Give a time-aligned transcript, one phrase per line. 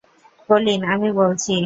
[0.49, 1.53] Colin, আমি বলছি।